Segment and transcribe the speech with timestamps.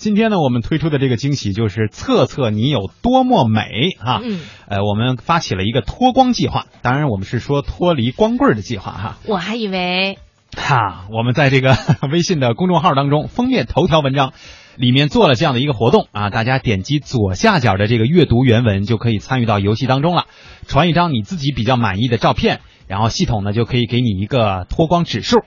[0.00, 4.22] 今天呢，我们推出的这个惊喜就是测测你有多么美啊。
[4.24, 9.18] 嗯，呃，我们发起了一个脱光计划，当然我们是说脱离光棍的计划哈。
[9.26, 10.16] 我还以为
[10.56, 11.76] 哈，我们在这个
[12.10, 14.32] 微信的公众号当中，封面头条文章
[14.74, 20.24] 里面做了这样的一个活动啊，大家点击左下角的这个阅读原文，就可以参与到游戏当中了。
[20.66, 22.60] 传一张你自己比较满意的照片，
[22.90, 25.44] 然后系统呢就可以给你一个脱光指数。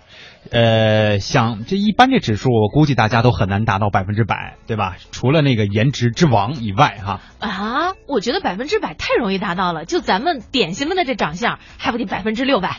[0.49, 4.95] 呃，想这一般这指数，我估计大家都很难达到百分之百，对吧？
[5.11, 12.77] 除了那个颜值之王以外，哈，啊，我觉得百分之百太容易达到了，就咱们典型们的这长相，还不得百分之六百？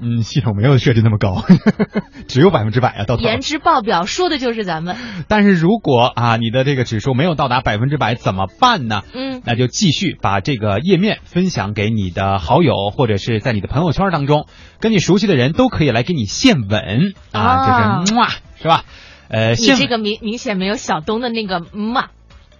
[0.00, 1.44] 嗯，系统没有设置那么高，
[2.28, 3.22] 只有百分之百啊，到头。
[3.22, 4.96] 颜值爆表，说的就是咱们。
[5.28, 9.02] 但是如果啊，你的这个指数没有到达百分之百，怎么办呢？
[9.14, 14.46] 嗯，那就继续把这个页面分享给你的好友，或者是在你的朋友圈当中，
[14.80, 18.28] 跟你熟悉的人都可以来给你献吻啊，啊就是哇，
[18.60, 18.84] 是吧？
[19.28, 22.08] 呃，你这个明明显没有小东的那个嘛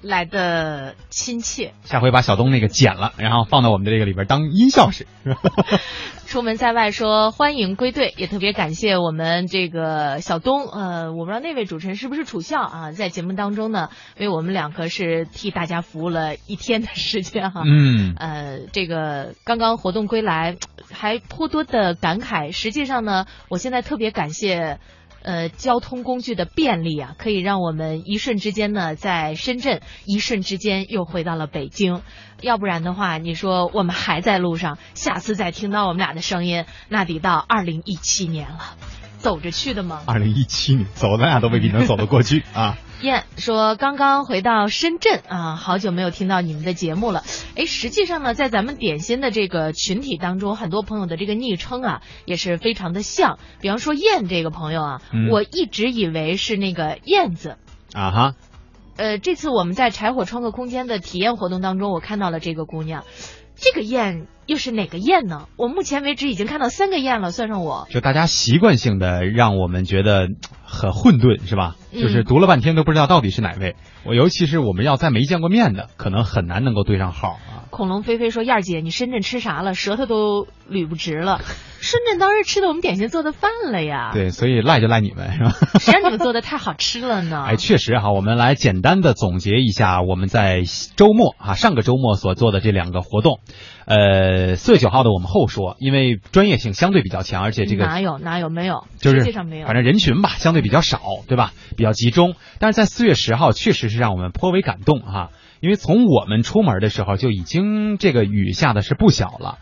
[0.04, 1.72] 来的亲切。
[1.82, 5.06] 下回把小东那个剪了，然后放到我们的这个里边当音效使。
[6.26, 10.66] 出门在外说欢迎归队，也特别感谢我们这个小东。
[10.66, 17.62] 呃，我不知道那位主持人是不是楚笑啊，在节目当中呢，为我们两个是替大家服务了一天的时间哈。
[17.64, 20.56] 嗯，呃，这个刚刚活动归来，
[20.92, 22.52] 还颇多的感慨。
[22.52, 24.78] 实际上呢，我现在特别感谢。
[25.24, 32.02] 呃，交通工具的便利啊，可以让我们一瞬之间呢，在深圳，一瞬之间又回到了北京。
[32.42, 38.76] 要不然的话，你说我们还在路上，下次再听到我们俩的声音，那得到二零一七年了，
[39.16, 40.02] 走着去的吗？
[40.06, 42.76] 二零一七年走，咱俩都未必能走得过去啊。
[43.00, 47.22] 燕说：“刚刚回到深圳啊，好久没有听到你们的节目了。
[47.54, 53.38] 哎，实际上呢，在咱们点心的这个群体当中，很多朋友的这个昵称啊，也是非常的像。
[53.60, 57.58] 比方说燕这个朋友啊，嗯我一直以为是那个燕子。
[57.92, 58.34] 啊哈，
[58.96, 63.04] 呃，这次我们在柴火创客空间的体验活动当中，我看到了这个姑娘。
[63.56, 65.46] 这个燕又是哪个燕呢？
[65.56, 67.86] 我目前为止已经看到三个燕了，算上我。
[67.90, 70.28] 就大家习惯性的让我们觉得
[70.64, 71.76] 很混沌，是吧？
[71.92, 73.76] 嗯就是读了半天都不知道到底是哪位。
[74.04, 77.70] 我尤其是我们要再没见过面的，可能很难能够对上号啊。
[77.70, 79.74] 恐龙菲菲说：“燕儿姐，你深圳吃啥了？
[79.74, 81.40] 舌头都捋不直了。
[81.84, 85.52] 深圳当时吃的我们点心做的饭了呀。，对，所以赖就赖你们，是吧？
[85.78, 87.44] 谁让你们做的太好吃了呢？
[87.46, 90.62] 哎，确实哈，我们来简单的总结一下我们在
[90.96, 93.40] 周末啊，上个周末所做的这两个活动。
[93.84, 99.66] 呃，四月九号的我们后说，因为专业性相对比较强，而且这个哪有哪有没有，就是世界上没有。
[99.66, 101.52] 反正人群吧相对比较少，对吧？
[101.76, 102.34] 比较集中。
[102.60, 105.28] 但是在四月十号，确实是让我们颇为感动哈，
[105.60, 109.58] 因为从我们出门的时候就已经这个雨下的是不小了。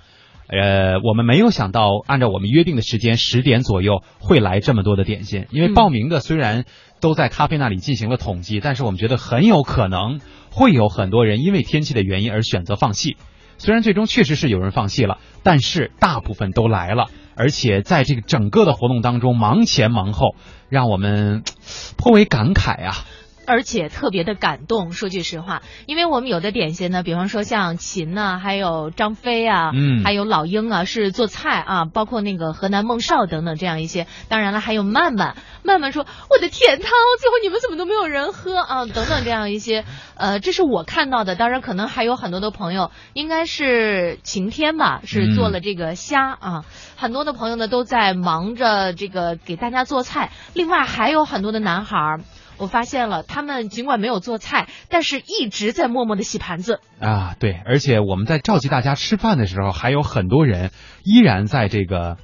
[0.53, 5.47] 呃，我们没有想到，按照我们约定的时间，十点左右会来这么多的点心。
[5.51, 6.67] 因为嗯报名的虽然
[7.01, 10.21] 都在咖啡那里进行了统计，但是我们觉得很有可能
[10.51, 13.17] 会有很多人因为天气的原因而选择放弃。
[13.57, 20.35] 虽然最终确实是有人放弃了，但是大部分都来了，而且在这个整个的活动当中忙前忙后，
[20.69, 21.45] 让我们
[21.97, 22.93] 颇为感慨啊。
[23.47, 24.93] 而且特别的感动。
[24.93, 34.07] 说句实话，因为我们有的点心呢，比方说像秦呐、还有张飞啊，嗯还有老鹰啊，是做菜啊，包括那个河南孟少等等这样一些。
[34.29, 38.87] 当然了，还有曼曼，曼曼说我的甜汤，最后你们怎么都没有人喝啊？
[38.87, 41.35] 等等这样一些，呃，这是我看到的。
[41.35, 46.65] 当然，可能还有很多的朋友，应该是晴天吧，是做了这个虾啊。
[46.97, 52.21] 很多的朋友呢都在忙着这个给大家做菜，另外还有很多的男孩儿。
[52.59, 56.81] 我发现了，他们尽管没有做菜，但是一直在默默的洗盘子。
[57.01, 60.71] 啊，对，而且我们在召集大家吃饭的时候，还有很多人
[61.05, 62.19] 依然在这个，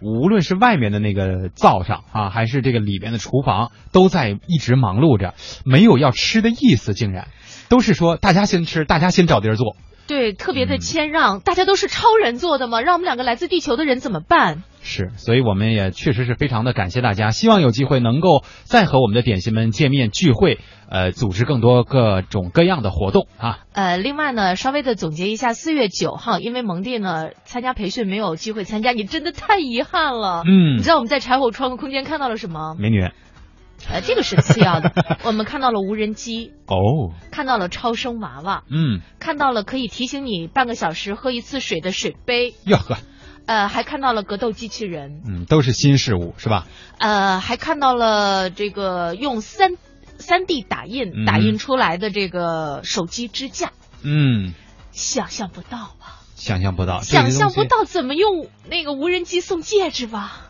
[0.00, 5.34] 无论是外面的那个灶上啊，还是这个里边的厨房，都在一直忙碌着，
[5.64, 7.28] 没有要吃的意思，竟然
[7.68, 9.76] 都是说大家先吃，大家先找地儿坐。
[10.06, 14.62] 对，特别的嗯谦让，大家都是超人做的嘛，让我们两个来自地球的人怎么办？
[14.82, 20.58] 是，所以我们也确实是非常的感谢大家，希望有机会能够再和我们的点心们见面聚会，
[20.90, 23.60] 呃，组织更多各种各样的活动啊。
[23.72, 30.42] 呃，另外呢，稍微的总结一下，四月九号，因为蒙蒂呢参加培训没有机会参加，你真的太遗憾了。
[30.46, 32.76] 嗯你知道我们在柴火创客空间看到了什么？
[32.78, 33.08] 美女，
[33.88, 34.92] 呃，这个是次要的，
[35.24, 42.96] 我们看到了无人机，哦，看到了超声娃娃，嗯，看到了可以提醒你半个小时喝一次水的水杯，哟呵，
[43.46, 46.66] 呃，还看到了格斗机器人，嗯，都是新事物是吧？
[46.98, 49.72] 呃，还看到了这个用三
[50.18, 53.72] 三 D 打印、嗯打印出来的这个手机支架，
[54.02, 54.54] 嗯，
[54.92, 57.64] 想象不到吧，想象不到，想象不。
[57.64, 60.43] 到怎么用那个无人机送戒指吧？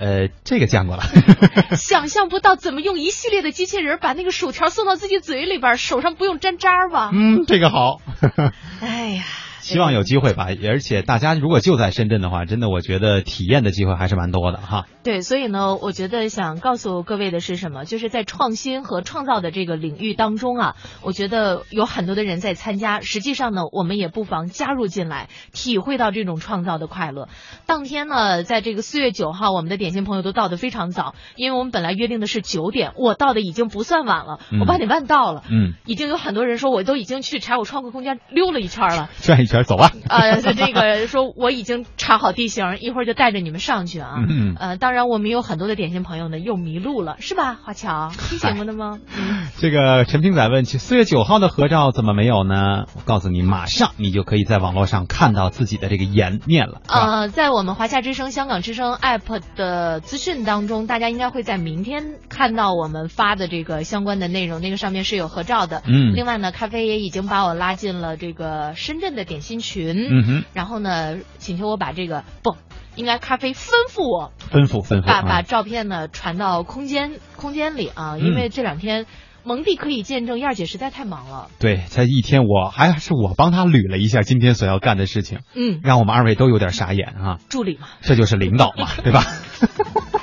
[0.00, 1.02] 呃，这个见过了。
[1.76, 7.10] 想象不到怎么用一系列的机器人把那个薯条送到自己嘴里边，手上不用沾渣吧？
[7.12, 8.00] 嗯，这个好。
[8.80, 9.24] 哎呀。
[9.60, 14.86] 希望有机会吧，而且大家如果就在深圳的话，真的我觉得体验的机会还是蛮多的哈。
[15.02, 17.84] 对，所以呢，我觉得想告诉各位的是什么？
[17.84, 23.00] 就是在创新和创造的这个领域当中啊，我觉得有很多的人在参加。
[23.00, 27.28] 实际上呢，我们也不妨加入进来，体会到这种创造的快乐。
[27.66, 35.42] 当天呢，在这个四月九号，我们的点心朋友都到的非常早，因为我们本来约定的是九点，我到的已经不算晚了，我八点半到了。
[35.50, 39.90] 嗯，已经有很多人说我都已经去柴火创客空间溜了一圈了，转一圈走吧。
[40.08, 44.14] 呃，这个说我已经查好地形，一会儿就带着你们上去啊。
[44.28, 44.54] 嗯。
[44.58, 47.58] 呃，当然我们有很多的点心朋友呢又迷路了，是吧？
[47.62, 48.98] 华侨听节目的吗？
[49.16, 49.46] 嗯。
[49.58, 52.84] 这个陈平仔问起：四月九号的合照怎么没有呢？
[52.94, 56.80] 我告诉你，马上你就可以在网络上看到自己的这个颜面了。
[56.88, 65.82] 呃，在我们华夏之声、香港之声 app 的资讯当中，大家应该会在明天看到我们发的这个相关的内容，那个上面是有合照的。
[65.86, 66.14] 嗯。
[66.14, 70.08] 另外呢，咖啡也已经把我拉进了这个深圳的点心群。
[70.10, 70.44] 嗯哼。
[70.54, 72.56] 然后呢，请求我把这个不，
[72.96, 79.06] 应该咖啡吩咐我吩咐吩咐，把把照片呢传到空间空间里啊，因为这两天
[79.42, 81.48] 蒙蒂可以见证燕儿姐实在太忙了。
[81.58, 87.38] 对，才一天我还是我帮他捋了一下今天所要干的事情，嗯，让我们二位都有点傻眼啊。
[87.48, 89.24] 助理嘛，这就是领导嘛，对吧？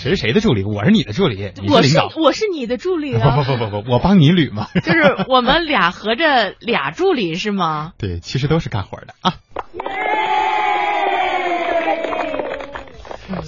[0.00, 0.64] 谁是谁的助理？
[0.64, 3.36] 我是你的助理，你是领导，我是你的助理啊！
[3.36, 4.68] 不不不不不，我帮你捋嘛。
[4.74, 7.92] 就是我们俩合着俩助理是吗？
[8.00, 9.34] 对，其实都是干活的啊。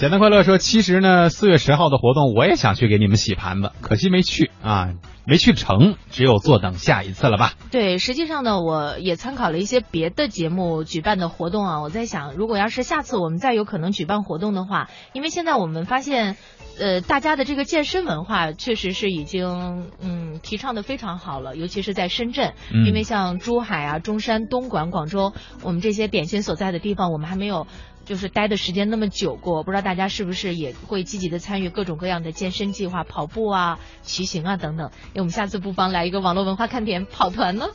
[0.02, 4.94] 简单快乐说，其实呢，四月十号的活动我也想去给你们洗盘子，可惜没去啊，
[5.24, 7.52] 没去成，只有坐等下一次了吧。
[7.70, 16.36] 对，实际上呢，我也参考了一些别的节目举办的活动啊，我在想，如果要是下次我们再有可能举办活动的话，因为现在我们发现，
[16.80, 25.32] 呃，大家的这个健身文化确实是已经嗯提倡的非常好了，尤其是在深圳，因为像珠海啊、中山、东莞、广州，
[25.62, 27.68] 我们这些点心所在的地方，我们还没有。
[28.04, 34.90] 就是待的时间那么久过，不知道大家是不是也会积极的参与各种各样的健身计划，跑步啊、骑行啊等等。
[35.08, 37.66] 因为我们下次不妨来一个网络文化看点跑团呢？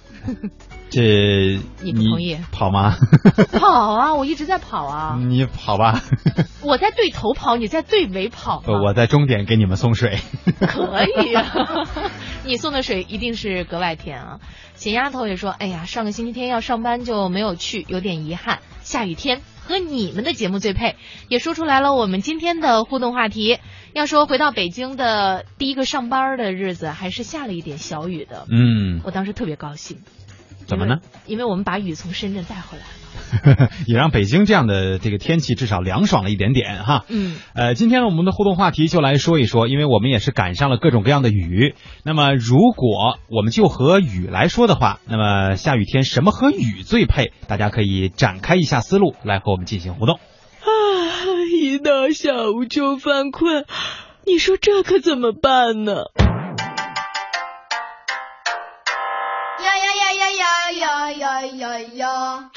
[0.90, 2.96] 这你不同意跑吗？
[3.52, 4.14] 跑啊！
[4.16, 5.18] 我一直在跑啊！
[5.20, 6.02] 你跑吧。
[6.64, 8.64] 我在对头跑，你在对尾跑。
[8.66, 10.18] 我在终点给你们送水。
[10.62, 11.86] 可以啊，
[12.46, 14.40] 你送的水一定是格外甜啊！
[14.76, 18.60] 咸丫头也说：“哎呀，上个星期天要上班就没有去，有点遗憾。
[18.82, 20.96] 下雨天。”和你们的节目最配，
[21.28, 21.94] 也说出来了。
[21.94, 23.60] 我们今天的互动话题，
[23.94, 28.48] 要说回到北京的第一个上班的日子，还是下了一点小雨的。
[28.50, 29.98] 嗯，我当时特别高兴。
[30.68, 31.02] 怎么呢？
[31.26, 33.07] 因为我们把雨从深圳带回来了。
[33.88, 37.06] 也让北京这样的这个天气至少凉爽了一点点哈。
[37.08, 41.76] 嗯，呃，今天呢，我们的互动话题就来说一说，因为我们也是赶上了各种各样的雨。
[42.04, 47.32] 那么，如果我们就和雨来说的话，那么下雨天什么和雨最配？
[47.48, 50.16] 大家可以展开一下思路来和我们进行互动。
[50.16, 50.70] 啊，
[51.62, 53.66] 一到下午就犯困，
[54.26, 55.94] 你说这可怎么办呢？
[59.64, 62.08] 呀呀呀呀！
[62.10, 62.57] 好办，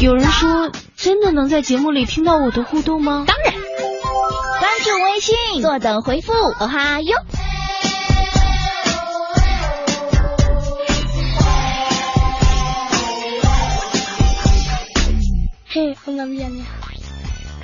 [0.00, 3.24] 有人说，真的能在节目里听到我的互动吗？
[3.26, 6.32] 当然，关注微信，坐等回复。
[6.32, 7.16] 哦哈哟。
[15.66, 16.64] 嘿，我能见你。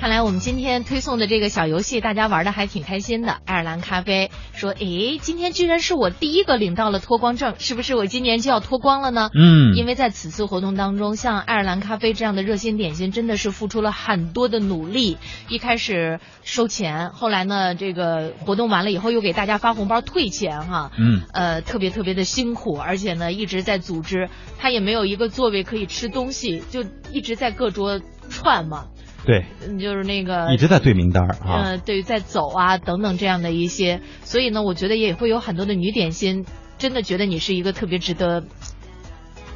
[0.05, 3.39] 看来我们今天推送的这个小游戏，大家玩的还挺开心的。
[3.43, 15.17] 爱尔兰咖啡说：“诶，今天居然是我第一个领到了脱光证，是不是我今年就要脱光了呢？”嗯，因为在此次活动当中，像爱尔兰咖啡这样的热心点心，真的是付出了很多的努力。
[15.49, 28.85] 一开始收钱，后来呢，这个活动完了以后又给大家发红包退钱，哈，嗯，呃，特别特别的辛苦，而且呢一直在组织，他也没有一个座位可以吃东西，就一直在各桌串嘛。
[29.25, 29.45] 对，
[29.79, 36.45] 就是那个一直在对名单啊，嗯，对，在走啊等等这样的一些，所以呢，我觉得也会有很多的女点心
[36.77, 38.43] 真的觉得你是一个特别值得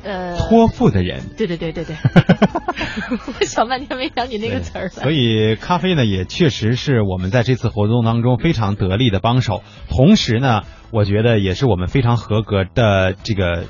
[0.04, 1.22] 呃，托付的人。
[1.38, 1.96] 对对对对对，
[3.40, 4.90] 我想半天没想起那个词儿。
[4.90, 10.62] 所以咖啡呢，也确实是我们在这次活动当中非常得力的帮手，同时呢，
[10.92, 13.66] 我觉得也是我们非常合格的这个。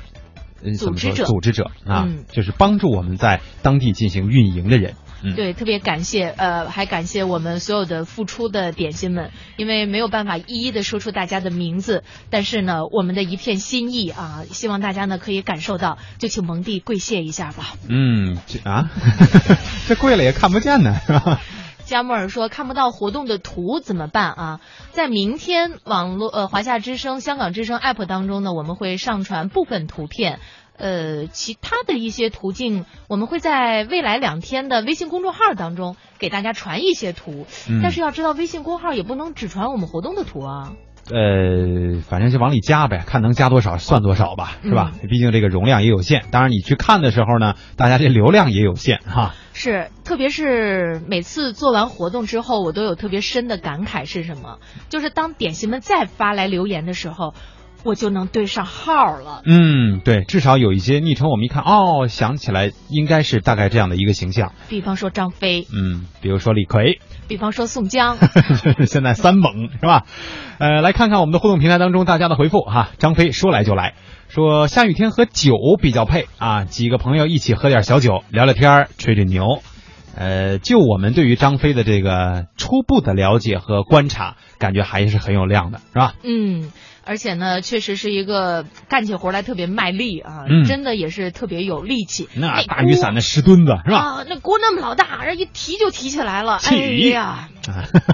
[0.78, 4.92] 组织者组织者啊，嗯就是帮助我们在当地进行运营的人。
[5.22, 17.74] 嗯，对，特别感谢，呃，还感谢我们所有的付出的点心们，因为没有办法一一的说出大家的名字，但是呢，我们的一片心意啊，希望大家呢可以感受到，就请蒙蒂跪谢一下吧。
[17.88, 18.90] 嗯，这啊，
[19.88, 21.40] 这跪了也看不见呢，是吧？
[21.86, 24.60] 加莫尔说看不到活动的图怎么办啊？
[24.92, 30.38] 在明天网络呃华夏之声、香港之声 app 当中呢，我们会上传部分图片。
[30.80, 37.46] 呃，其他的一些途径，我们会在未来两天的微信公众号当中给大家传一些图。
[37.68, 40.72] 嗯但是要知道，微信公号也不能只传我们活动的图啊。
[41.12, 44.92] 呃，反正就往里加呗，看能加多少算多少吧，是吧？
[45.08, 49.34] 毕竟这个容量也有限，当然你去看的时候呢，大家这流量也有限哈。
[49.52, 54.58] 是，特别是每次做完活动之后，我都有特别深的感慨是什么？
[54.88, 57.34] 就是当点心们再发来留言的时候，
[57.82, 59.42] 我就能对上号了。
[59.44, 64.52] 嗯，对，至少有一些昵称，我们一看，哦，想起来应该是大概这样的一个形象。
[64.68, 68.16] 比方说张飞，嗯，比如说李逵，比方说宋江，
[68.86, 70.04] 现在三猛是吧？
[70.58, 72.90] 呃，来看看我们的互动平台当中大家的回复哈。
[72.98, 73.94] 张飞说来就来，
[74.28, 79.62] 说下雨天和酒比较配啊，几个朋友一起喝点小酒，聊聊天，吹吹牛。
[80.16, 86.14] 呃，就我们对于张飞的这个初步的了解和观察，感觉还是很有量的，是吧？
[86.24, 86.70] 嗯，
[87.10, 92.28] 而且呢，确实是一个干起活来特别卖力啊，嗯真的也是特别有力气。
[92.36, 93.98] 那大雨伞那十吨子是吧？
[93.98, 97.48] 啊，那锅那么老大，人一提就提起来了，哎起呀。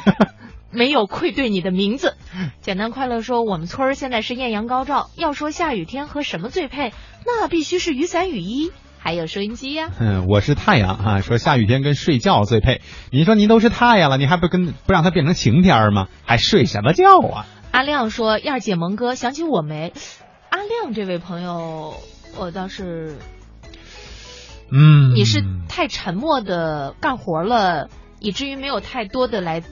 [0.72, 2.14] 没有愧对你的名字。
[2.62, 6.94] 简单快乐说，我们村儿现在是艳阳高照，要说下雨天和什么最配，
[7.26, 12.80] 那必须是雨伞、雨衣，还有收音机呀、嗯，我是太阳啊，说下雨天跟睡觉最配。
[13.10, 16.06] 您说您都是太阳了，你还不跟不让它变成晴天吗？
[16.24, 17.44] 还睡什么觉啊？
[17.76, 19.92] 阿亮说，燕儿姐蒙哥想起我没？
[20.48, 21.92] 阿亮这位朋友，
[22.38, 23.18] 我倒是，
[24.72, 29.62] 嗯，你是太沉默的干活了，以至于没有太多的来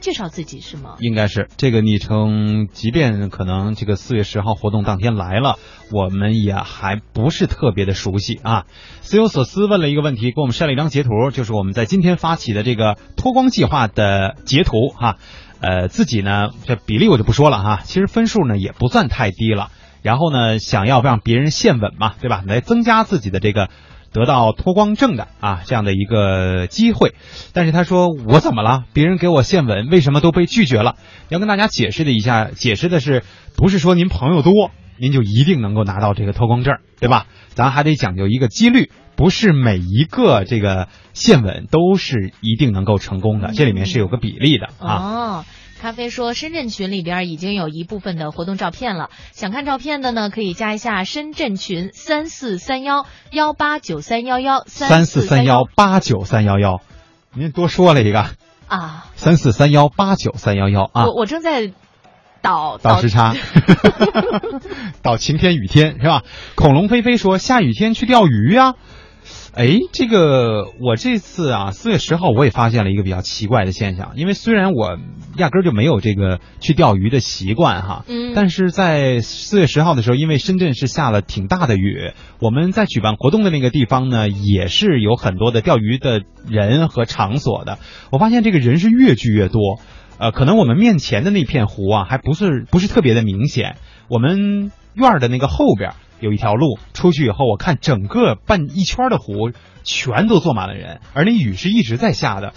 [0.00, 0.96] 介绍自己是吗？
[1.00, 5.58] 应该是这个昵称，即便可能这个四月十号活动当天来了，
[5.92, 8.64] 我们也还不是特别的熟悉啊。
[9.02, 15.18] 思有所思问了一个问题，给我们晒了一张截图，就是我们在今天发起的这个脱光计划的截图哈、
[15.60, 19.70] 呃，自己呢这比例我就不说了哈、其实分数呢也不算太低了。
[20.02, 22.42] 然后呢，想要让别人献吻嘛，对吧？
[22.46, 23.68] 来增加自己的这个
[24.12, 27.14] 得到脱光证的啊这样的一个机会。
[27.52, 28.84] 但是他说我怎么了？
[28.94, 30.96] 别人给我献吻，为什么都被拒绝了？
[31.28, 33.22] 要跟大家解释的一下，解释的是
[33.56, 34.70] 不是说您朋友多，
[35.00, 37.26] 您就一定能够拿到这个脱光证，对吧？
[37.54, 44.94] 咱还得讲究一个几率，不是每一个这个线吻都是一定能够成功的，这里面是有个比例的啊。
[44.94, 45.44] 哦，
[45.80, 56.82] 咖啡说深圳群里边已经有一部分的活动照片了，想看照片的呢，可以加一下深圳群三四三幺幺八九三幺幺三四三幺八九三幺幺，
[57.34, 58.26] 您多说了一个
[58.68, 61.72] 啊，三四三幺八九三幺幺啊我，我正在
[62.42, 63.34] 导倒时差，
[65.02, 66.22] 倒晴天雨天是吧？
[66.54, 68.74] 恐龙飞飞说下雨天去钓鱼呀、
[69.54, 74.96] 哎，这个我这次啊，四月十号我也发现了一个比较奇怪的现象，因为虽然我
[75.36, 87.78] 压根儿就没有这个去钓鱼的习惯哈，嗯但是在四月十号的时候，因为深圳是下了挺大的雨，我们在举办活动的那个地方呢，也是有很多的钓鱼的人和场所的。
[88.10, 89.78] 我发现这个人是越聚越多，
[90.20, 93.76] 呃，可能我们面前的那片湖啊，还不是不是特别的明显，
[94.08, 99.50] 我们院儿的那个后边儿有一条路，出去以后，我看整个半一圈儿的湖
[99.82, 102.52] 全都坐满了人，而那雨是一直在下的，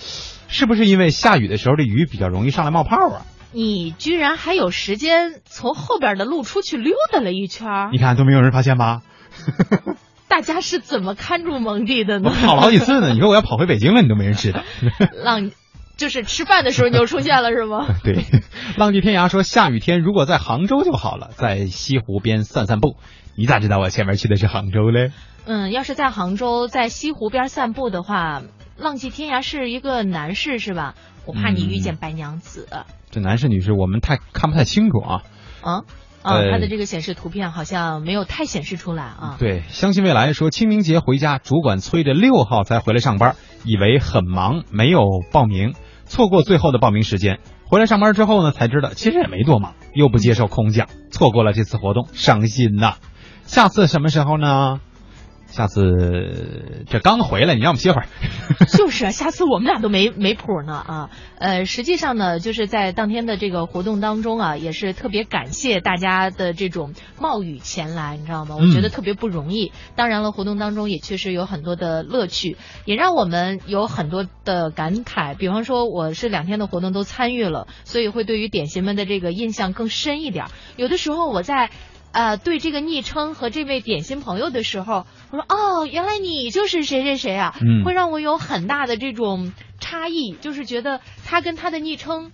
[0.50, 3.22] 是不是因为下雨的时候这鱼比较容易上来冒泡啊？
[3.54, 9.04] 你居然还有时间从后边的路出去溜达了一圈儿你看都没有人发现吧？
[10.28, 12.42] 大家是怎么看住蒙蒂的呢我呢？
[12.48, 14.64] 跑了好几次呢，你说我要跑回北京了，你都没人知道。
[15.24, 15.52] 浪，
[15.96, 17.88] 就是吃饭的时候你就出现了是吗？
[18.04, 18.26] 对，
[18.78, 22.98] 浪迹天涯说下雨天如果在杭州就好了，在西湖边散散步。
[23.36, 25.12] 你咋知道我前面去的是杭州嘞？
[25.46, 28.42] 嗯，要是在杭州，在西湖边散步的话，
[28.78, 30.96] 浪迹天涯是一个男士是吧？
[31.26, 32.68] 我怕你遇见白娘子。
[33.12, 35.22] 这男士女士我们太看不太清楚啊。
[35.62, 35.74] 啊
[36.22, 39.36] 啊，呃它的这个显示图片好像没有太显示出来啊。
[39.40, 43.36] 对，相信未来说清明节回家，主管催着六号才回来上班，
[43.66, 45.74] 以为很忙，没有报名，
[46.06, 47.40] 错过最后的报名时间。
[47.66, 52.96] 回来上班之后呢，才知道其实也没多忙，又不接受空降，错过了这次活动，伤心呐。
[53.46, 54.80] 下次什么时候呢？
[55.54, 58.08] 下次这刚回来，你让我们歇会儿。
[58.76, 61.10] 就是啊，下次我们俩都没没谱呢啊。
[61.38, 68.56] 呃，实际上呢，就是在当天的这个活动当中啊，也是特别感谢大家的这种冒雨前来，你知道吗？
[68.60, 69.72] 我觉得特别不容易。
[69.96, 75.38] 当然了，活动当中也确实有很多的乐趣，也让我们有很多的感慨。
[75.38, 80.48] 比方说，我是两天的活动都参与了，所以会对于点心们的这个印象更深一点。
[80.78, 81.70] 有的时候我在。
[82.16, 87.84] 呃，对这个昵称和这位点心朋友的时候，我说哦，原来你就是谁谁谁啊，嗯。
[87.84, 92.32] 会让我有很大的这种差异，就是觉得他跟他的昵称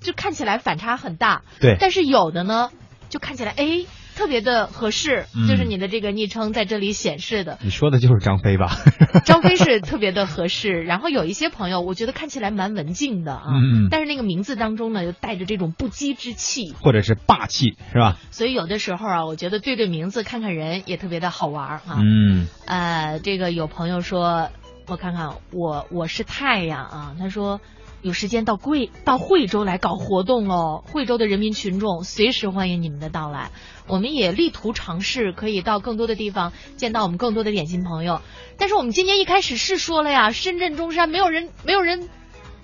[0.00, 1.76] 就看起来反差很大，对。
[1.80, 2.70] 但是有的呢，
[3.08, 3.84] 就看起来哎
[4.16, 8.74] 特别的合适，嗯就是你的这个昵称在这里显示的，你说的就是张飞吧？
[9.24, 13.44] 张飞是特别的合适，然后有一些朋友，我觉得看起来蛮文静的啊，
[13.90, 18.16] 但是那个名字当中呢，又带着这种不羁之气，或者是霸气，是吧？
[18.30, 22.00] 所以有的时候啊，我觉得对对名字看看人也特别的好玩儿啊。
[22.02, 24.48] 嗯，呃，这个有朋友说，
[24.86, 27.60] 我看看我我是太阳啊，他说
[28.06, 33.50] 有时间到贵到惠州来搞活动哦，惠州的人民群众随时欢迎你们的到来，
[33.88, 38.20] 我们也力图尝试可以到更多的地方见到我们更多的点心朋友，
[38.58, 42.08] 但是我们今天一开始是说了呀，深圳中山没有人没有人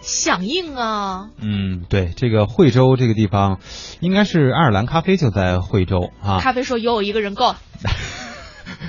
[0.00, 3.58] 响应啊，嗯，对，这个惠州这个地方，
[3.98, 6.38] 应该是爱尔兰咖啡就在惠州啊。
[6.38, 7.56] 咖啡说有我一个人够。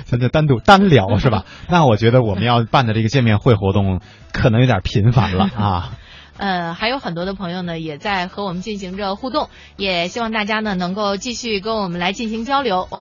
[0.06, 1.44] 咱就单独单聊是吧？
[1.68, 4.00] 那我觉得我们要办的这个见面会活动
[4.32, 5.98] 可能有点频繁了啊。
[6.36, 12.88] 呃，还有很多的朋友呢，也在和我们进行着互动，也希望大家呢能够继续跟我们来进行交流。